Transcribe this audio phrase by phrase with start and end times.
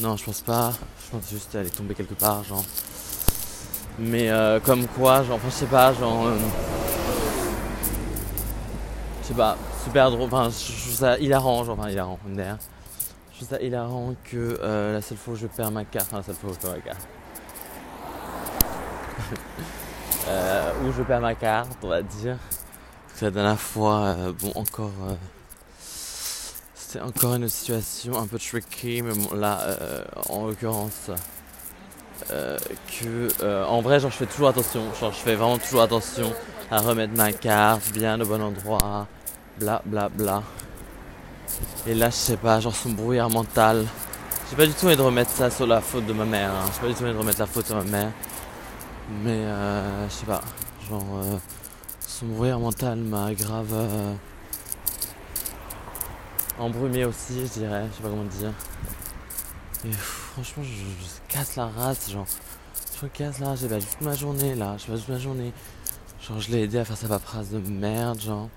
[0.01, 0.73] Non, je pense pas.
[1.05, 2.65] Je pense juste qu'elle est tombée quelque part, genre.
[3.99, 6.27] Mais euh, comme quoi, genre, enfin je sais pas, genre...
[6.27, 6.39] Euh,
[9.23, 12.59] je sais pas, super drôle, enfin je trouve ça hilarant, genre, enfin hilarant, derrière.
[13.33, 16.19] Je trouve ça hilarant que euh, la seule fois où je perds ma carte, enfin
[16.19, 17.09] la seule fois où je perds ma carte.
[20.85, 22.37] où je perds ma carte, on va dire.
[23.09, 24.93] Parce la dernière fois, bon encore...
[26.75, 29.77] c'était encore une situation un peu tricky, mais bon là,
[30.29, 31.11] en l'occurrence...
[32.31, 35.81] Euh, que euh, en vrai genre je fais toujours attention genre je fais vraiment toujours
[35.81, 36.33] attention
[36.71, 39.09] à remettre ma carte bien au bon endroit
[39.61, 40.43] bla bla bla
[41.87, 43.87] et là je sais pas genre son brouillard mental
[44.51, 46.71] j'ai pas du tout envie de remettre ça sur la faute de ma mère hein.
[46.75, 48.11] j'ai pas du tout envie de remettre la faute sur ma mère
[49.23, 50.41] mais euh, je sais pas
[50.89, 51.05] genre
[52.01, 53.75] son brouillard mental m'a grave
[56.59, 58.53] embrumé aussi je dirais je sais pas comment dire
[59.87, 62.27] et franchement, je, casse la race, genre.
[63.01, 65.53] Je casse la race, j'ai pas toute ma journée là, je pas toute ma journée.
[66.21, 68.51] Genre, je l'ai aidé à faire sa paperasse de merde, genre.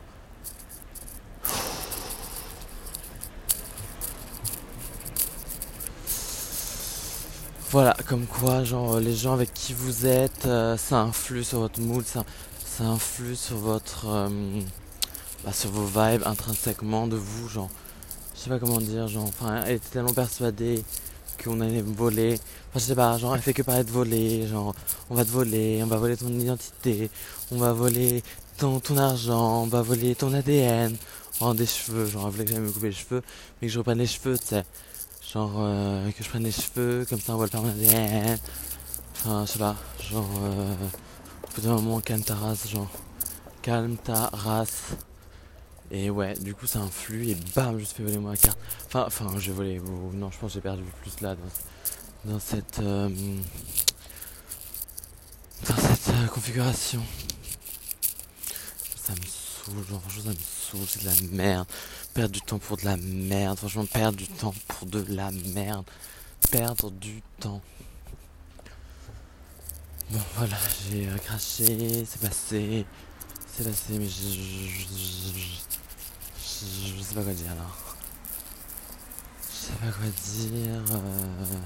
[7.74, 11.82] Voilà, comme quoi, genre, les gens avec qui vous êtes, euh, ça influe sur votre
[11.82, 12.24] mood, ça,
[12.64, 14.06] ça influe sur votre.
[14.08, 14.30] Euh,
[15.44, 17.72] bah, sur vos vibes intrinsèquement de vous, genre.
[18.36, 20.84] Je sais pas comment dire, genre, enfin, elle était tellement persuadée
[21.44, 22.36] qu'on allait me voler.
[22.70, 24.46] Enfin, je sais pas, genre, elle fait que parler de voler.
[24.46, 24.76] Genre,
[25.10, 27.10] on va te voler, on va voler ton identité,
[27.52, 28.22] on va voler
[28.60, 30.96] ton, ton argent, on va voler ton ADN.
[31.42, 33.24] Oh, des cheveux, genre, elle voulait que j'aille me couper les cheveux,
[33.60, 34.64] mais que je reprenne les cheveux, tu sais.
[35.32, 38.38] Genre, euh, que je prenne les cheveux, comme ça on voit le ADN.
[39.16, 40.76] Enfin, je sais pas, genre, euh,
[41.44, 42.92] au bout d'un moment, calme ta race, genre,
[43.62, 44.96] calme ta race.
[45.92, 48.58] Et ouais, du coup ça influe et bam, je fait voler ma carte.
[48.88, 49.80] Enfin, enfin, j'ai volé.
[50.14, 51.36] non, je pense que j'ai perdu plus là
[52.26, 53.10] dans, cette euh,
[55.68, 57.04] dans cette euh, configuration.
[59.64, 60.34] Saoule, genre franchement
[60.72, 61.68] ça me c'est de la merde.
[62.14, 63.58] Perdre du temps pour de la merde.
[63.58, 65.86] Franchement, perdre du temps pour de la merde.
[66.52, 67.62] Perdre du temps.
[70.10, 70.58] Bon voilà,
[70.92, 72.86] j'ai euh, craché, c'est passé.
[73.48, 74.28] C'est passé, mais je
[76.40, 77.66] je, sais pas quoi dire là.
[79.50, 80.84] Je sais pas quoi dire.
[80.92, 81.60] Euh...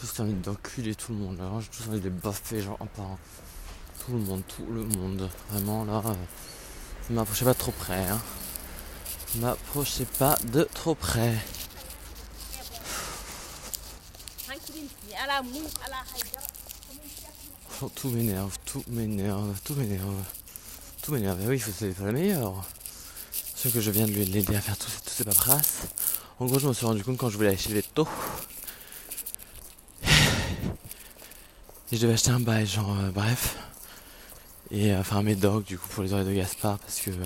[0.00, 1.48] Juste envie d'enculer tout le monde là.
[1.60, 2.86] J'ai juste envie de les baffer genre un
[4.04, 5.28] Tout le monde, tout le monde.
[5.50, 6.02] Vraiment là.
[6.04, 6.14] Euh...
[7.10, 8.04] M'approchez pas trop près.
[8.08, 8.20] Hein.
[9.36, 11.34] M'approchez pas de trop près.
[17.80, 20.24] Oh, tout m'énerve, tout m'énerve, tout m'énerve.
[21.02, 21.38] Tout m'énerve.
[21.46, 22.64] Oui, il faut faire la meilleure
[23.70, 25.82] que je viens de lui l'aider à faire toutes ces paperasses.
[26.40, 28.08] En gros, je me suis rendu compte quand je voulais aller chez le veto.
[31.92, 33.56] Et je devais acheter un bail, genre, euh, bref.
[34.72, 37.10] Et euh, enfin, un médoc, du coup, pour les oreilles de Gaspard, parce que.
[37.10, 37.24] Euh,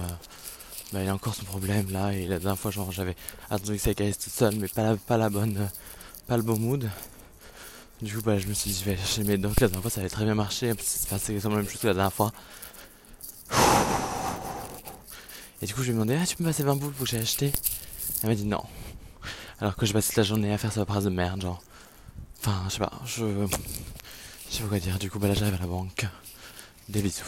[0.92, 2.12] bah, il a encore son problème là.
[2.12, 3.16] Et la dernière fois, genre, j'avais
[3.50, 5.68] attendu que ça caisse toute seule, mais pas la, pas la bonne.
[6.26, 6.90] pas le bon mood.
[8.02, 9.60] Du coup, bah, je me suis dit, je vais aller chercher mes docs.
[9.60, 10.72] La dernière fois, ça avait très bien marché.
[10.80, 12.32] C'est exactement la même chose que la dernière fois.
[15.62, 17.04] Et du coup, je lui ai demandé, ah, tu peux me passer 20 boules pour
[17.04, 17.52] que j'ai acheté
[18.22, 18.62] Elle m'a dit non.
[19.60, 21.62] Alors que je passe toute la journée à faire sa phrase de merde, genre.
[22.40, 23.24] Enfin, je sais pas, je.
[24.48, 24.98] Je sais pas quoi dire.
[24.98, 26.06] Du coup, bah là, j'arrive à la banque.
[26.88, 27.24] Des bisous.